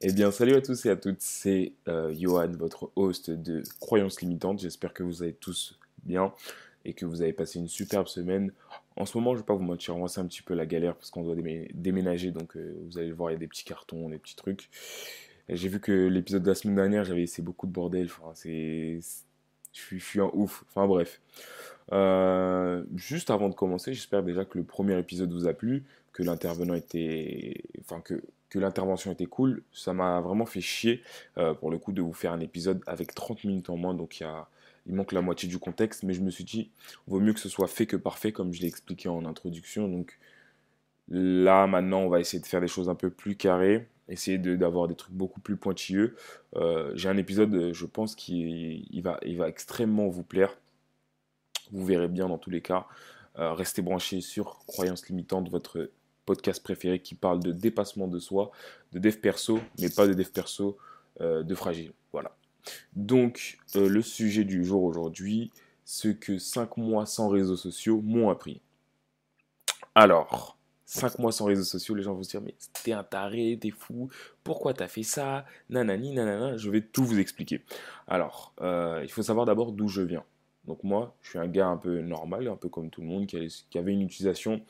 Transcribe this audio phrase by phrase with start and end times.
[0.00, 4.20] Eh bien, salut à tous et à toutes, c'est euh, Johan, votre host de Croyances
[4.20, 4.60] Limitantes.
[4.60, 6.32] J'espère que vous allez tous bien
[6.84, 8.52] et que vous avez passé une superbe semaine.
[8.94, 10.66] En ce moment, je ne vais pas vous mentir, moi c'est un petit peu la
[10.66, 11.34] galère parce qu'on doit
[11.74, 14.36] déménager, donc euh, vous allez le voir, il y a des petits cartons, des petits
[14.36, 14.70] trucs.
[15.48, 19.00] J'ai vu que l'épisode de la semaine dernière, j'avais laissé beaucoup de bordel, enfin, c'est...
[19.72, 21.20] Je suis, un ouf, enfin bref.
[21.92, 26.22] Euh, juste avant de commencer, j'espère déjà que le premier épisode vous a plu, que
[26.22, 27.62] l'intervenant était...
[27.80, 29.62] Enfin, que que l'intervention était cool.
[29.72, 31.02] Ça m'a vraiment fait chier,
[31.36, 33.94] euh, pour le coup, de vous faire un épisode avec 30 minutes en moins.
[33.94, 36.02] Donc, il, manque la moitié du contexte.
[36.02, 36.70] Mais je me suis dit,
[37.06, 39.88] vaut mieux que ce soit fait que parfait, comme je l'ai expliqué en introduction.
[39.88, 40.18] Donc,
[41.08, 43.88] là, maintenant, on va essayer de faire des choses un peu plus carrées.
[44.08, 46.16] Essayer d'avoir des trucs beaucoup plus pointilleux.
[46.56, 50.56] Euh, j'ai un épisode, je pense, qui va, extrêmement vous plaire.
[51.72, 52.86] Vous verrez bien dans tous les cas.
[53.38, 55.90] Euh, restez branchés sur Croyances Limitantes, votre
[56.28, 58.50] podcast préféré qui parle de dépassement de soi,
[58.92, 60.76] de dev perso, mais pas de dev perso
[61.22, 61.92] euh, de fragile.
[62.12, 62.36] Voilà.
[62.92, 65.50] Donc, euh, le sujet du jour aujourd'hui,
[65.86, 68.60] ce que 5 mois sans réseaux sociaux m'ont appris.
[69.94, 73.58] Alors, 5 mois sans réseaux sociaux, les gens vont se dire, mais t'es un taré,
[73.58, 74.10] t'es fou,
[74.44, 75.46] pourquoi t'as fait ça?
[75.70, 77.62] Nanani, nanana, je vais tout vous expliquer.
[78.06, 80.24] Alors, euh, il faut savoir d'abord d'où je viens.
[80.68, 83.26] Donc moi, je suis un gars un peu normal, un peu comme tout le monde,
[83.26, 84.60] qui, avait une utilisation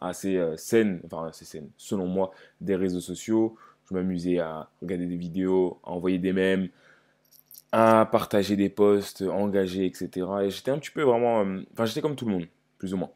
[0.00, 3.56] assez euh, saine, enfin assez saine, selon moi, des réseaux sociaux.
[3.90, 6.68] Je m'amusais à regarder des vidéos, à envoyer des mèmes,
[7.72, 10.26] à partager des posts, engagés, etc.
[10.44, 11.44] Et j'étais un petit peu vraiment...
[11.44, 12.46] Euh, enfin, j'étais comme tout le monde,
[12.78, 13.10] plus ou moins.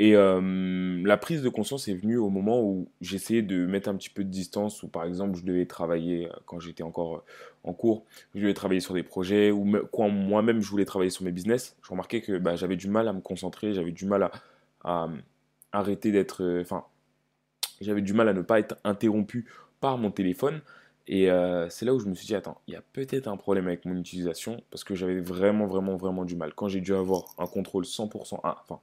[0.00, 3.96] Et euh, la prise de conscience est venue au moment où j'essayais de mettre un
[3.96, 7.24] petit peu de distance, ou par exemple je devais travailler euh, quand j'étais encore euh,
[7.64, 11.24] en cours, je devais travailler sur des projets, ou quand moi-même je voulais travailler sur
[11.24, 14.30] mes business, je remarquais que bah, j'avais du mal à me concentrer, j'avais du mal
[14.84, 15.08] à,
[15.72, 16.60] arrêter d'être...
[16.60, 16.84] Enfin,
[17.80, 19.46] j'avais du mal à ne pas être interrompu
[19.80, 20.62] par mon téléphone.
[21.10, 23.38] Et euh, c'est là où je me suis dit, attends, il y a peut-être un
[23.38, 26.52] problème avec mon utilisation parce que j'avais vraiment, vraiment, vraiment du mal.
[26.54, 28.78] Quand j'ai dû avoir un contrôle 100%, ah, enfin,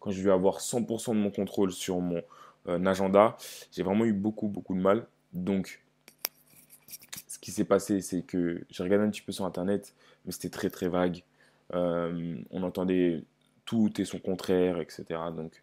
[0.00, 2.22] quand j'ai dû avoir 100% de mon contrôle sur mon
[2.68, 3.36] euh, agenda,
[3.72, 5.06] j'ai vraiment eu beaucoup, beaucoup de mal.
[5.34, 5.82] Donc,
[7.28, 10.48] ce qui s'est passé, c'est que j'ai regardé un petit peu sur Internet, mais c'était
[10.48, 11.24] très, très vague.
[11.74, 13.22] Euh, on entendait
[13.66, 15.04] tout et son contraire, etc.
[15.36, 15.62] Donc,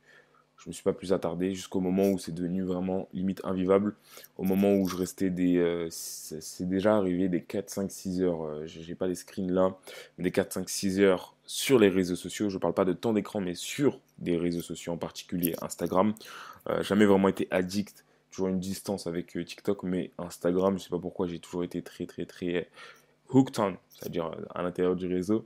[0.63, 3.95] je me suis pas plus attardé jusqu'au moment où c'est devenu vraiment limite invivable.
[4.37, 5.57] Au moment où je restais des.
[5.57, 8.45] Euh, c'est déjà arrivé des 4, 5, 6 heures.
[8.45, 9.75] Euh, j'ai pas les screens là,
[10.17, 12.49] mais des 4, 5, 6 heures sur les réseaux sociaux.
[12.49, 16.13] Je parle pas de temps d'écran, mais sur des réseaux sociaux, en particulier Instagram.
[16.69, 18.05] Euh, jamais vraiment été addict.
[18.31, 22.05] Toujours une distance avec TikTok, mais Instagram, je sais pas pourquoi, j'ai toujours été très,
[22.05, 22.69] très, très
[23.29, 25.45] hooked on, c'est-à-dire à l'intérieur du réseau.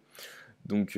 [0.66, 0.98] Donc,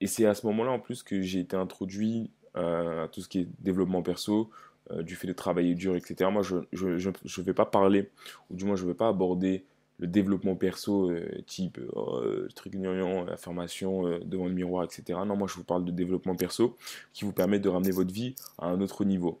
[0.00, 3.40] et c'est à ce moment-là en plus que j'ai été introduit euh, tout ce qui
[3.40, 4.50] est développement perso,
[4.90, 6.30] euh, du fait de travailler dur, etc.
[6.32, 8.10] Moi, je ne je, je, vais pas parler,
[8.50, 9.64] ou du moins, je ne vais pas aborder
[9.98, 12.22] le développement perso euh, type oh,
[12.54, 12.74] truc
[13.32, 15.18] affirmation devant le miroir, etc.
[15.26, 16.76] Non, moi, je vous parle de développement perso
[17.12, 19.40] qui vous permet de ramener votre vie à un autre niveau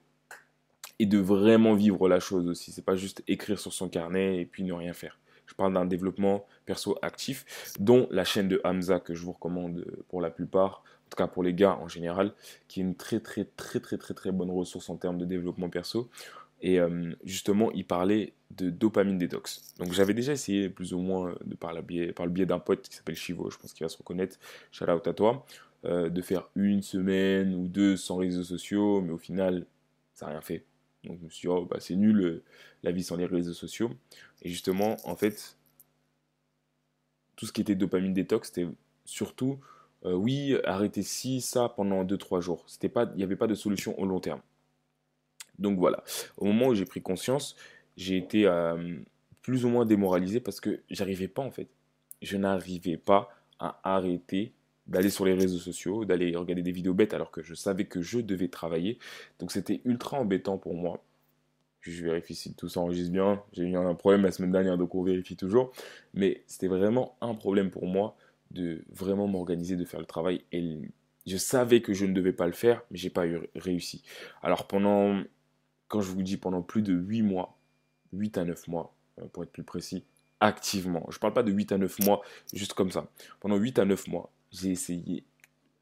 [0.98, 2.72] et de vraiment vivre la chose aussi.
[2.72, 5.18] C'est pas juste écrire sur son carnet et puis ne rien faire.
[5.46, 7.46] Je parle d'un développement perso actif,
[7.78, 11.26] dont la chaîne de Hamza que je vous recommande pour la plupart, en tout cas
[11.26, 12.34] pour les gars en général,
[12.68, 15.70] qui est une très très très très très très bonne ressource en termes de développement
[15.70, 16.10] perso.
[16.60, 19.74] Et euh, justement, il parlait de dopamine détox.
[19.78, 23.14] Donc j'avais déjà essayé plus ou moins de par, le biais, d'un pote qui s'appelle
[23.14, 24.38] Chivo, je pense qu'il va se reconnaître,
[24.70, 25.46] shout out à toi,
[25.86, 29.64] euh, de faire une semaine ou deux sans réseaux sociaux, mais au final,
[30.14, 30.64] ça n'a rien fait.
[31.04, 32.42] Donc je me suis dit, oh, bah, c'est nul euh,
[32.82, 33.92] la vie sans les réseaux sociaux.
[34.42, 35.56] Et justement, en fait,
[37.36, 38.68] tout ce qui était dopamine détox, c'était
[39.04, 39.58] surtout
[40.04, 42.66] euh, oui, arrêter ci, ça pendant 2-3 jours.
[42.82, 44.40] Il n'y avait pas de solution au long terme.
[45.58, 46.04] Donc voilà,
[46.36, 47.56] au moment où j'ai pris conscience,
[47.96, 48.96] j'ai été euh,
[49.42, 51.68] plus ou moins démoralisé parce que j'arrivais pas en fait.
[52.22, 54.52] Je n'arrivais pas à arrêter
[54.86, 58.00] d'aller sur les réseaux sociaux, d'aller regarder des vidéos bêtes alors que je savais que
[58.00, 58.98] je devais travailler.
[59.40, 61.04] Donc c'était ultra embêtant pour moi.
[61.80, 63.42] Je vérifie si tout s'enregistre bien.
[63.52, 65.72] J'ai eu un problème la semaine dernière, donc on vérifie toujours.
[66.14, 68.16] Mais c'était vraiment un problème pour moi
[68.50, 70.42] de vraiment m'organiser, de faire le travail.
[70.52, 70.78] Et
[71.26, 74.02] je savais que je ne devais pas le faire, mais j'ai pas eu réussi.
[74.42, 75.22] Alors pendant,
[75.88, 77.58] quand je vous dis pendant plus de 8 mois,
[78.12, 80.04] 8 à 9 mois, euh, pour être plus précis,
[80.40, 81.04] activement.
[81.10, 82.22] Je ne parle pas de 8 à 9 mois
[82.52, 83.10] juste comme ça.
[83.40, 85.24] Pendant 8 à 9 mois, j'ai essayé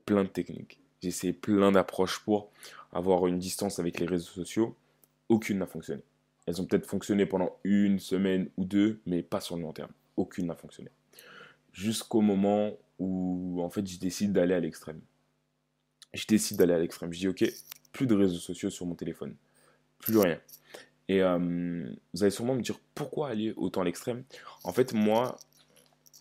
[0.04, 0.80] plein de techniques.
[1.02, 2.50] J'ai essayé plein d'approches pour
[2.92, 4.74] avoir une distance avec les réseaux sociaux.
[5.28, 6.02] Aucune n'a fonctionné.
[6.46, 9.90] Elles ont peut-être fonctionné pendant une semaine ou deux, mais pas sur le long terme.
[10.16, 10.90] Aucune n'a fonctionné
[11.76, 15.00] jusqu'au moment où en fait je décide d'aller à l'extrême.
[16.14, 17.12] Je décide d'aller à l'extrême.
[17.12, 17.44] Je dis ok,
[17.92, 19.36] plus de réseaux sociaux sur mon téléphone,
[19.98, 20.40] plus rien.
[21.08, 24.24] Et vous allez sûrement me dire pourquoi aller autant à l'extrême?
[24.64, 25.38] En fait, moi,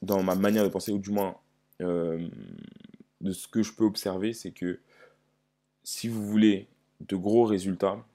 [0.02, 1.38] dans ma manière de penser, ou du moins
[1.80, 4.82] de ce que je peux observer, c'est que
[5.84, 6.68] si vous voulez
[7.00, 8.06] de gros résultats,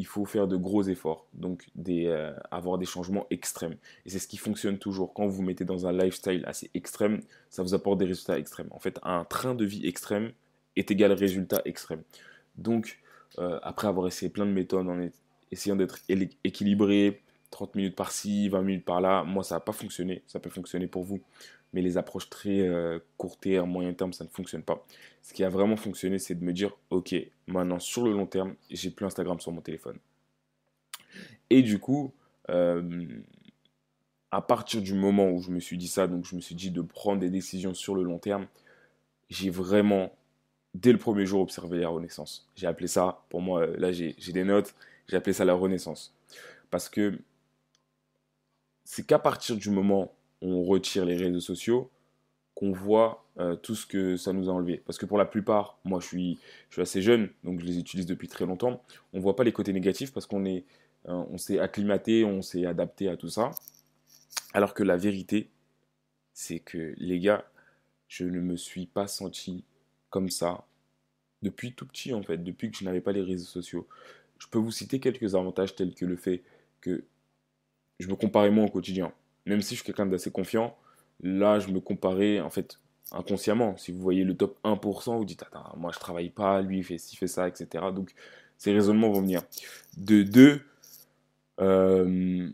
[0.00, 3.76] il faut faire de gros efforts, donc euh, avoir des changements extrêmes.
[4.06, 5.12] Et c'est ce qui fonctionne toujours.
[5.12, 7.20] Quand vous vous mettez dans un lifestyle assez extrême,
[7.50, 8.68] ça vous apporte des résultats extrêmes.
[8.70, 10.32] En fait, un train de vie extrême
[10.74, 12.02] est égal résultat extrême.
[12.56, 12.98] Donc,
[13.38, 14.98] euh, après avoir essayé plein de méthodes, en
[15.52, 15.98] essayant d'être
[16.44, 17.20] équilibré,
[17.50, 20.22] 30 minutes par-ci, 20 minutes par-là, moi, ça n'a pas fonctionné.
[20.26, 21.20] Ça peut fonctionner pour vous
[21.72, 24.84] mais les approches très euh, court terme, moyen terme, ça ne fonctionne pas.
[25.22, 27.14] Ce qui a vraiment fonctionné, c'est de me dire, ok,
[27.46, 29.98] maintenant sur le long terme, j'ai plus Instagram sur mon téléphone.
[31.48, 32.12] Et du coup,
[32.50, 33.06] euh,
[34.30, 36.70] à partir du moment où je me suis dit ça, donc je me suis dit
[36.70, 38.46] de prendre des décisions sur le long terme,
[39.28, 40.12] j'ai vraiment,
[40.74, 42.48] dès le premier jour, observé la renaissance.
[42.56, 44.74] J'ai appelé ça, pour moi, là j'ai des notes,
[45.08, 46.14] j'ai appelé ça la renaissance.
[46.70, 47.18] Parce que
[48.84, 51.90] c'est qu'à partir du moment on retire les réseaux sociaux,
[52.54, 54.82] qu'on voit euh, tout ce que ça nous a enlevé.
[54.84, 56.38] Parce que pour la plupart, moi je suis,
[56.68, 58.82] je suis assez jeune, donc je les utilise depuis très longtemps,
[59.12, 60.64] on ne voit pas les côtés négatifs parce qu'on est,
[61.08, 63.50] euh, on s'est acclimaté, on s'est adapté à tout ça.
[64.52, 65.50] Alors que la vérité,
[66.34, 67.44] c'est que les gars,
[68.08, 69.64] je ne me suis pas senti
[70.10, 70.66] comme ça
[71.42, 73.88] depuis tout petit en fait, depuis que je n'avais pas les réseaux sociaux.
[74.38, 76.42] Je peux vous citer quelques avantages tels que le fait
[76.80, 77.04] que
[77.98, 79.12] je me comparais moins au quotidien
[79.46, 80.76] même si je suis quelqu'un d'assez confiant,
[81.22, 82.80] là, je me comparais, en fait,
[83.12, 83.76] inconsciemment.
[83.76, 86.84] Si vous voyez le top 1%, vous dites, attends, moi, je travaille pas, lui, il
[86.84, 87.84] fait ci, fait ça, etc.
[87.94, 88.12] Donc,
[88.56, 89.42] ces raisonnements vont venir.
[89.96, 90.62] De deux,
[91.60, 92.50] euh,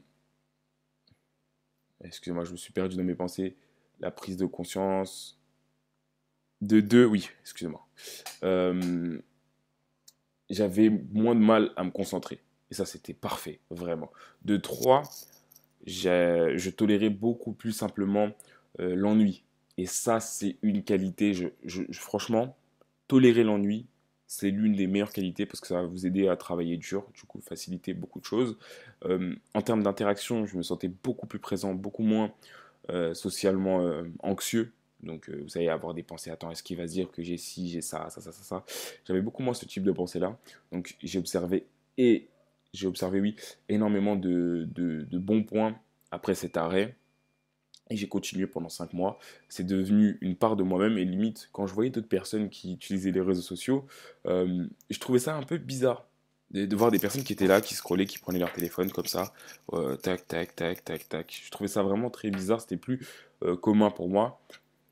[2.03, 3.57] excusez-moi, je me suis perdu dans mes pensées.
[4.01, 5.39] La prise de conscience.
[6.61, 7.87] De deux, oui, excusez-moi.
[8.43, 9.21] Euh,
[10.49, 12.41] j'avais moins de mal à me concentrer.
[12.71, 14.11] Et ça, c'était parfait, vraiment.
[14.45, 15.03] De trois,
[15.87, 18.31] je tolérais beaucoup plus simplement
[18.81, 19.45] euh, l'ennui.
[19.79, 21.53] Et ça, c'est une qualité.
[21.93, 22.57] Franchement,
[23.09, 23.87] tolérer l'ennui,
[24.27, 27.23] c'est l'une des meilleures qualités parce que ça va vous aider à travailler dur, du
[27.23, 28.59] coup, faciliter beaucoup de choses.
[29.05, 32.33] Euh, en termes d'interaction, je me sentais beaucoup plus présent, beaucoup moins
[32.91, 33.87] euh, socialement
[34.21, 34.73] anxieux.
[35.03, 37.69] Donc, vous allez avoir des pensées, attends, est-ce qu'il va se dire que j'ai ci,
[37.69, 38.65] j'ai ça, ça, ça, ça, ça.
[39.05, 40.39] J'avais beaucoup moins ce type de pensée-là.
[40.73, 41.67] Donc, j'ai observé
[41.99, 42.29] et
[42.77, 43.37] j'ai observé, oui,
[43.69, 44.69] énormément de,
[45.13, 45.77] bons points
[46.11, 46.97] après cet arrêt.
[47.89, 49.19] Et j'ai continué pendant 5 mois.
[49.49, 50.99] C'est devenu une part de moi-même.
[50.99, 53.87] Et limite, quand je voyais d'autres personnes qui utilisaient les réseaux sociaux,
[54.27, 56.05] euh, je trouvais ça un peu bizarre.
[56.51, 59.33] De, voir des personnes qui étaient là, qui scrollaient, qui prenaient leur téléphone comme ça.
[59.73, 61.43] Euh, tac, tac, tac, tac, tac.
[61.45, 62.61] Je trouvais ça vraiment très bizarre.
[62.61, 63.07] C'était plus
[63.45, 64.41] euh, commun pour moi.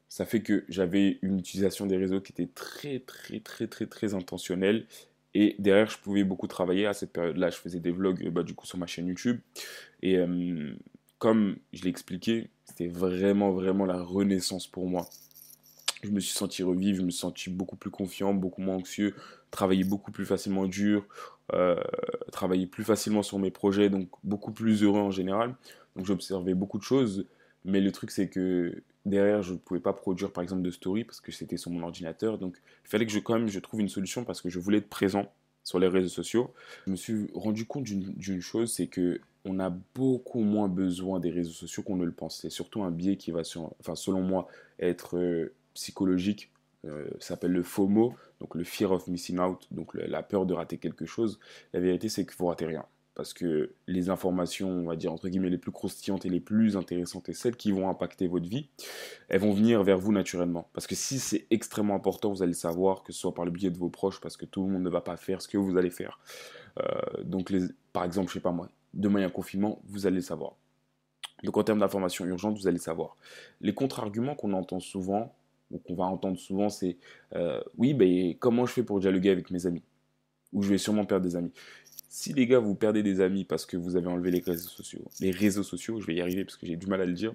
[0.09, 4.15] Ça fait que j'avais une utilisation des réseaux qui était très, très, très, très, très
[4.15, 4.87] intentionnelle
[5.35, 6.87] et derrière, je pouvais beaucoup travailler.
[6.87, 9.41] À cette période-là, je faisais des vlogs bah, du coup sur ma chaîne YouTube.
[10.03, 10.75] Et euh,
[11.19, 15.09] comme je l'ai expliqué, c'était vraiment, vraiment la renaissance pour moi.
[16.03, 19.15] Je me suis senti revivre, je me suis senti beaucoup plus confiant, beaucoup moins anxieux,
[19.51, 21.07] travailler beaucoup plus facilement dur,
[21.53, 21.83] euh,
[22.31, 25.55] travailler plus facilement sur mes projets, donc beaucoup plus heureux en général.
[25.97, 27.27] Donc j'observais beaucoup de choses,
[27.65, 31.05] mais le truc c'est que derrière, je ne pouvais pas produire par exemple de story
[31.05, 32.39] parce que c'était sur mon ordinateur.
[32.39, 34.79] Donc il fallait que je, quand même, je trouve une solution parce que je voulais
[34.79, 35.31] être présent
[35.63, 36.53] sur les réseaux sociaux.
[36.87, 41.31] Je me suis rendu compte d'une chose, c'est que on a beaucoup moins besoin des
[41.31, 42.41] réseaux sociaux qu'on ne le pense.
[42.41, 43.43] C'est surtout un biais qui va,
[43.81, 46.51] enfin, selon moi, être euh, psychologique.
[46.87, 50.77] Euh, s'appelle le FOMO, donc le Fear of Missing Out, donc la peur de rater
[50.77, 51.39] quelque chose.
[51.73, 55.29] La vérité, c'est que vous ratez rien parce que les informations, on va dire entre
[55.29, 58.69] guillemets, les plus croustillantes et les plus intéressantes et celles qui vont impacter votre vie,
[59.29, 60.69] elles vont venir vers vous naturellement.
[60.73, 63.71] Parce que si c'est extrêmement important, vous allez savoir, que ce soit par le biais
[63.71, 65.77] de vos proches, parce que tout le monde ne va pas faire ce que vous
[65.77, 66.19] allez faire.
[66.81, 67.53] Euh, donc,
[67.93, 70.23] par exemple, je sais pas moi, demain il y a un confinement, vous allez le
[70.23, 70.57] savoir.
[71.45, 73.17] Donc, en termes d'informations urgentes, vous allez savoir.
[73.61, 75.35] Les contre-arguments qu'on entend souvent,
[75.71, 76.97] ou qu'on va entendre souvent, c'est
[77.35, 79.83] euh, oui, ben, comment je fais pour dialoguer avec mes amis?
[80.53, 81.53] Ou je vais sûrement perdre des amis?
[82.17, 85.03] Si les gars, vous perdez des amis parce que vous avez enlevé les réseaux sociaux,
[85.19, 87.35] les réseaux sociaux, je vais y arriver parce que j'ai du mal à le dire,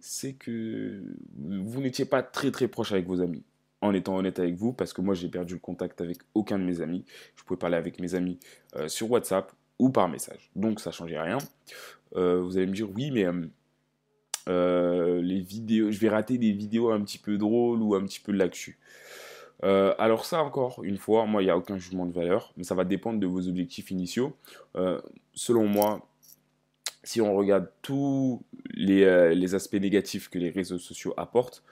[0.00, 1.02] c'est que
[1.36, 3.42] vous n'étiez pas très très proche avec vos amis.
[3.82, 6.64] En étant honnête avec vous, parce que moi j'ai perdu le contact avec aucun de
[6.64, 7.04] mes amis.
[7.36, 8.38] Je pouvais parler avec mes amis
[8.74, 10.50] euh, sur WhatsApp ou par message.
[10.56, 11.36] Donc ça changeait rien.
[12.16, 13.26] Euh, vous allez me dire oui, mais
[14.48, 18.20] euh, les vidéos, je vais rater des vidéos un petit peu drôles ou un petit
[18.20, 18.78] peu l'actu.
[19.62, 22.64] Euh, alors ça encore, une fois, moi, il n'y a aucun jugement de valeur, mais
[22.64, 24.36] ça va dépendre de vos objectifs initiaux.
[24.76, 25.00] Euh,
[25.34, 26.06] selon moi,
[27.02, 28.42] si on regarde tous
[28.74, 31.62] les, euh, aspects négatifs que les réseaux sociaux apportent,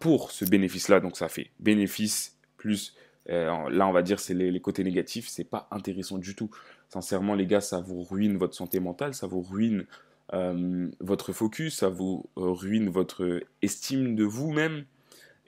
[0.00, 4.60] pour ce bénéfice-là, donc ça fait bénéfice plus, là on va dire c'est les, les,
[4.60, 6.48] côtés négatifs, c'est pas intéressant du tout.
[6.88, 9.84] sincèrement, les gars, ça vous ruine votre santé mentale, ça vous ruine
[10.32, 14.86] votre focus, ça vous ruine votre estime de vous-même.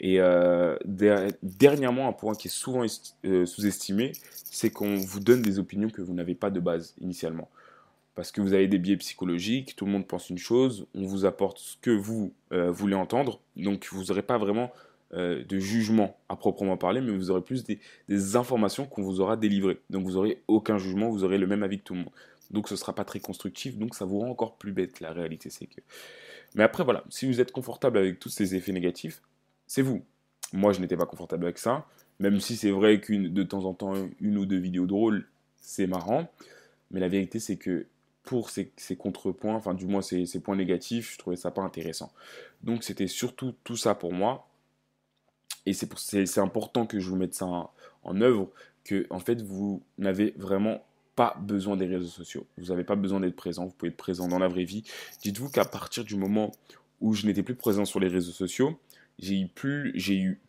[0.01, 0.77] Et euh,
[1.43, 2.85] dernièrement, un point qui est souvent
[3.25, 7.49] euh, sous-estimé, c'est qu'on vous donne des opinions que vous n'avez pas de base initialement.
[8.15, 11.25] Parce que vous avez des biais psychologiques, tout le monde pense une chose, on vous
[11.25, 14.73] apporte ce que vous voulez entendre, donc vous n'aurez pas vraiment
[15.13, 17.79] de jugement à proprement parler, mais vous aurez plus des,
[18.09, 19.79] des informations qu'on vous aura délivrées.
[19.89, 22.11] Donc vous n'aurez aucun jugement, vous aurez le même avis que tout le monde.
[22.51, 25.01] Donc ce ne sera pas très constructif, donc ça vous rend encore plus bête.
[25.01, 25.81] La réalité, c'est que.
[26.55, 29.23] Mais après, voilà, si vous êtes confortable avec tous ces effets négatifs,
[29.69, 30.03] c'est vous.
[30.53, 31.87] Moi, je n'étais pas confortable avec ça,
[32.19, 35.29] même si c'est vrai qu'une de temps en temps, une ou deux vidéos drôles,
[35.61, 36.29] c'est marrant.
[36.91, 37.87] Mais la vérité, c'est que
[38.25, 42.13] pour ces, contrepoints, enfin du moins ces, points négatifs, je trouvais ça pas intéressant.
[42.63, 44.49] Donc c'était surtout tout ça pour moi.
[45.65, 47.71] Et c'est important que je vous mette ça en,
[48.03, 48.51] en œuvre,
[48.85, 50.83] que en fait vous n'avez vraiment
[51.15, 52.47] pas besoin des réseaux sociaux.
[52.59, 53.65] Vous n'avez pas besoin d'être présent.
[53.67, 54.85] Vous pouvez être présent dans la vraie vie.
[55.23, 56.53] Dites-vous qu'à partir du moment
[57.01, 58.79] où je n'étais plus présent sur les réseaux sociaux,
[59.19, 59.95] j'ai eu plus,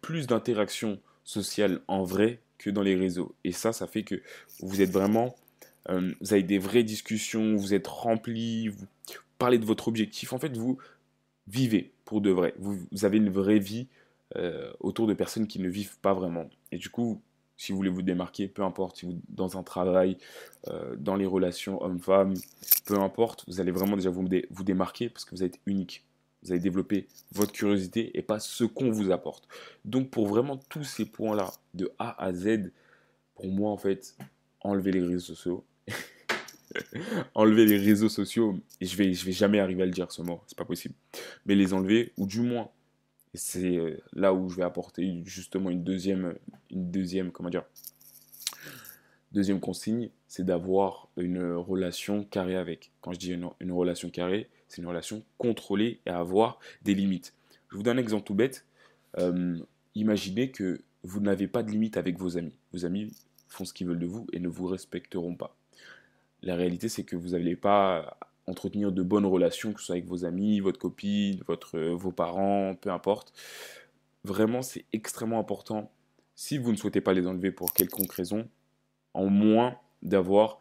[0.01, 3.33] plus d'interactions sociales en vrai que dans les réseaux.
[3.43, 4.21] Et ça, ça fait que
[4.61, 5.35] vous êtes vraiment,
[5.89, 8.85] euh, vous avez des vraies discussions, vous êtes rempli, vous
[9.37, 10.33] parlez de votre objectif.
[10.33, 10.77] En fait, vous
[11.47, 12.53] vivez pour de vrai.
[12.59, 13.87] Vous, avez une vraie vie
[14.35, 16.49] euh, autour de personnes qui ne vivent pas vraiment.
[16.71, 17.21] Et du coup,
[17.57, 20.17] si vous voulez vous démarquer, peu importe, si vous dans un travail,
[20.67, 22.35] euh, dans les relations hommes-femmes,
[22.85, 26.03] peu importe, vous allez vraiment déjà vous, vous démarquer parce que vous êtes unique.
[26.43, 29.47] Vous allez développer votre curiosité et pas ce qu'on vous apporte.
[29.85, 32.71] Donc pour vraiment tous ces points-là, de A à Z,
[33.35, 34.15] pour moi en fait,
[34.61, 35.65] enlever les réseaux sociaux.
[37.33, 40.21] enlever les réseaux sociaux, et je vais, je vais jamais arriver à le dire ce
[40.21, 40.93] mot, c'est pas possible.
[41.45, 42.69] Mais les enlever, ou du moins
[43.33, 46.35] c'est euh, là où je vais apporter justement une deuxième,
[46.71, 47.63] une deuxième, comment dire,
[49.31, 52.91] deuxième consigne, c'est d'avoir une relation carrée avec.
[53.01, 57.33] Quand je dis une, relation carrée, c'est une relation contrôlée et avoir des limites.
[57.69, 58.65] Je vous donne un exemple tout bête.
[59.17, 59.57] Euh,
[59.95, 62.57] imaginez que vous n'avez pas de limite avec vos amis.
[62.71, 63.11] Vos amis
[63.47, 65.55] font ce qu'ils veulent de vous et ne vous respecteront pas.
[66.41, 70.07] La réalité, c'est que vous n'allez pas entretenir de bonnes relations, que ce soit avec
[70.07, 71.41] vos amis, votre copine,
[71.73, 73.33] euh, vos parents, peu importe.
[74.23, 75.91] Vraiment, c'est extrêmement important,
[76.35, 78.47] si vous ne souhaitez pas les enlever pour quelconque raison,
[79.13, 80.59] en moins d'avoir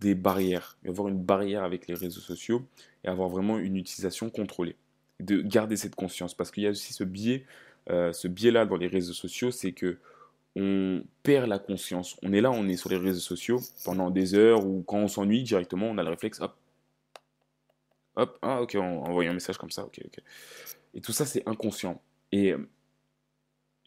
[0.00, 2.62] des barrières, d'avoir une barrière avec les réseaux sociaux
[3.04, 4.76] et avoir vraiment une utilisation contrôlée.
[5.20, 7.44] De garder cette conscience, parce qu'il y a aussi ce biais,
[7.90, 9.98] euh, ce biais-là dans les réseaux sociaux, c'est que
[10.54, 12.16] on perd la conscience.
[12.22, 15.08] On est là, on est sur les réseaux sociaux pendant des heures ou quand on
[15.08, 16.56] s'ennuie directement, on a le réflexe, hop,
[18.16, 20.22] Hop, ah ok, on envoie un message comme ça, ok, ok.
[20.94, 22.00] Et tout ça, c'est inconscient.
[22.32, 22.68] Et euh,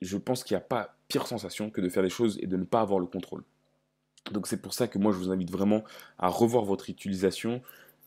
[0.02, 2.56] je pense qu'il n'y a pas pire sensation que de faire des choses et de
[2.56, 3.44] ne pas avoir le contrôle.
[4.32, 5.84] Donc c'est pour ça que moi, je vous invite vraiment
[6.18, 7.62] à revoir votre utilisation,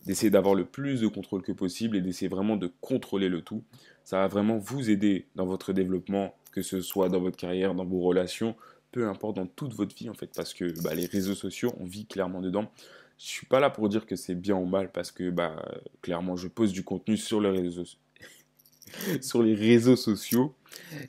[0.07, 3.63] d'essayer d'avoir le plus de contrôle que possible et d'essayer vraiment de contrôler le tout.
[4.05, 7.85] Ça va vraiment vous aider dans votre développement, que ce soit dans votre carrière, dans
[7.85, 8.57] vos relations,
[8.91, 11.85] peu importe, dans toute votre vie en fait, parce que bah, les réseaux sociaux, on
[11.85, 12.71] vit clairement dedans.
[13.19, 15.65] Je suis pas là pour dire que c'est bien ou mal parce que bah
[16.01, 17.85] clairement je pose du contenu sur les réseaux
[19.21, 20.55] sur les réseaux sociaux.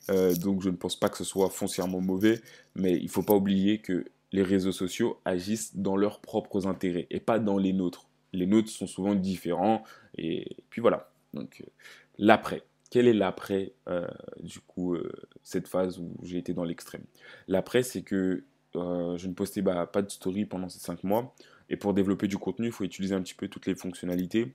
[0.09, 2.39] Euh, donc je ne pense pas que ce soit foncièrement mauvais,
[2.75, 7.21] mais il faut pas oublier que les réseaux sociaux agissent dans leurs propres intérêts et
[7.21, 8.09] pas dans les nôtres.
[8.33, 9.85] Les nôtres sont souvent différents
[10.17, 11.09] et puis voilà.
[11.33, 11.69] Donc euh,
[12.17, 12.63] l'après.
[12.89, 14.07] Quel est l'après euh,
[14.41, 14.97] du coup
[15.41, 17.03] cette phase où j'ai été dans l'extrême?
[17.47, 18.43] L'après c'est que
[18.75, 21.33] je ne postais pas de story pendant ces 5 mois.
[21.69, 24.53] Et pour développer du contenu, il faut utiliser un petit peu toutes les fonctionnalités.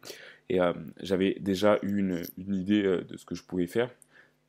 [0.48, 3.90] Et euh, j'avais déjà eu une, idée euh, de ce que je pouvais faire.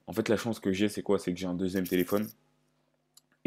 [0.07, 1.19] En fait, la chance que j'ai, c'est quoi?
[1.19, 2.27] C'est que j'ai un deuxième téléphone.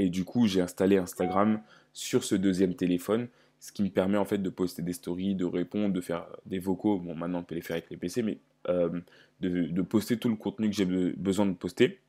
[0.02, 1.60] Et du coup, j'ai installé Instagram
[1.92, 3.28] sur ce deuxième téléphone,
[3.60, 6.58] ce qui me permet en fait de poster des stories, de répondre, de faire des
[6.58, 6.98] vocaux.
[6.98, 9.00] Bon, maintenant, on peut les faire avec les PC, mais euh,
[9.40, 12.00] de, poster tout le contenu que j'ai besoin de poster.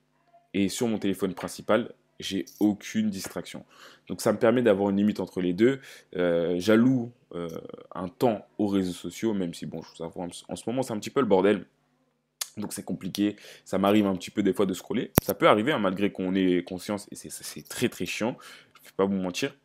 [0.55, 3.63] Et sur mon téléphone principal, j'ai aucune distraction.
[4.07, 5.79] Donc ça me permet d'avoir une limite entre les deux.
[6.15, 7.47] Euh, j'alloue euh,
[7.93, 10.93] un temps aux réseaux sociaux, même si bon, je vous avoue, en ce moment c'est
[10.93, 11.67] un petit peu le bordel.
[12.57, 15.12] Donc c'est compliqué, ça m'arrive un petit peu des fois de scroller.
[15.22, 18.38] Ça peut arriver hein, malgré qu'on ait conscience, et c'est très très chiant,
[18.74, 19.55] je ne vais pas vous mentir.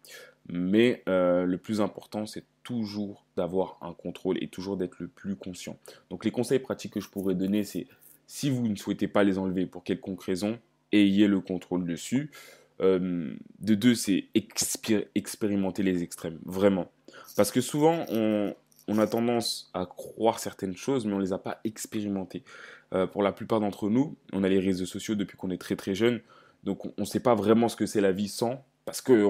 [0.50, 5.36] Mais euh, le plus important, c'est toujours d'avoir un contrôle et toujours d'être le plus
[5.36, 5.78] conscient.
[6.10, 7.86] Donc les conseils pratiques que je pourrais donner, c'est
[8.26, 10.58] si vous ne souhaitez pas les enlever pour quelconque raison,
[10.92, 12.30] ayez le contrôle dessus.
[12.80, 14.26] Euh, de deux, c'est
[15.14, 16.90] expérimenter les extrêmes, vraiment.
[17.36, 18.54] Parce que souvent, on,
[18.98, 22.42] a tendance à croire certaines choses, mais on ne les a pas expérimentées.
[22.94, 25.76] Euh, pour la plupart d'entre nous, on a les réseaux sociaux depuis qu'on est très
[25.76, 26.20] très jeune,
[26.64, 29.28] donc on ne sait pas vraiment ce que c'est la vie sans, parce que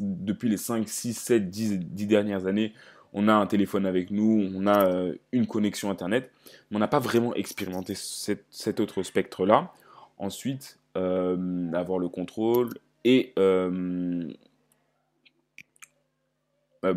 [0.00, 2.72] depuis les 5, 6, 7, 10, 10 dernières années,
[3.12, 6.30] on a un téléphone avec nous, on a euh, une connexion Internet,
[6.70, 9.72] mais on n'a pas vraiment expérimenté cet autre spectre-là.
[10.18, 12.70] Ensuite, euh, avoir le contrôle
[13.04, 13.32] et...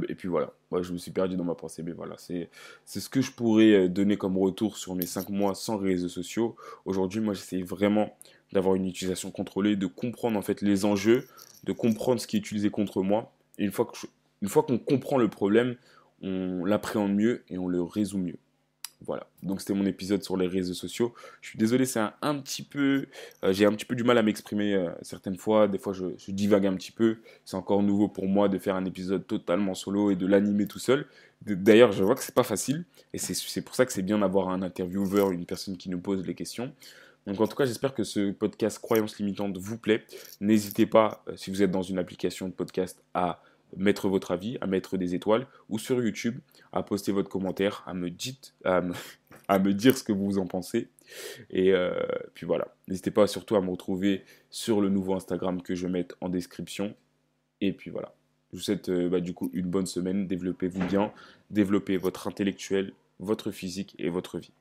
[0.08, 2.50] Et puis voilà, je me suis perdu dans ma pensée, mais voilà, c'est
[2.86, 6.56] ce que je pourrais donner comme retour sur mes 5 mois sans réseaux sociaux.
[6.86, 8.16] Aujourd'hui, moi j'essaie vraiment
[8.54, 11.28] d'avoir une utilisation contrôlée, de comprendre en fait les enjeux,
[11.64, 13.32] de comprendre ce qui est utilisé contre moi.
[13.58, 13.98] Et une fois que
[14.42, 15.76] une fois qu'on comprend le problème,
[16.24, 18.38] on l'appréhende mieux et on le résout mieux.
[19.06, 21.14] Voilà, donc c'était mon épisode sur les réseaux sociaux.
[21.42, 23.08] Je suis désolé, c'est un, petit peu,
[23.44, 25.68] euh, j'ai un petit peu du mal à m'exprimer euh, certaines fois.
[25.68, 27.18] Des fois, je, divague un petit peu.
[27.44, 30.80] C'est encore nouveau pour moi de faire un épisode totalement solo et de l'animer tout
[30.80, 31.08] seul.
[31.42, 34.50] D'ailleurs, je vois que c'est pas facile et c'est pour ça que c'est bien d'avoir
[34.50, 36.72] un intervieweur, une personne qui nous pose les questions.
[37.28, 40.04] Donc en tout cas, j'espère que ce podcast Croyance limitante vous plaît.
[40.40, 43.42] N'hésitez pas, euh, si vous êtes dans une application de podcast, à
[43.76, 46.40] mettre votre avis, à mettre des étoiles, ou sur YouTube,
[46.72, 48.10] à poster votre commentaire, à me,
[49.48, 50.90] à me, dire ce que vous en pensez.
[51.50, 51.94] Et euh,
[52.34, 55.92] puis voilà, n'hésitez pas surtout à me retrouver sur le nouveau Instagram que je vais
[55.92, 56.96] mettre en description.
[57.60, 58.14] Et puis voilà,
[58.52, 61.12] je vous souhaite euh, bah, du coup une bonne semaine, développez-vous bien,
[61.50, 64.52] développez votre intellectuel, votre physique et votre vie.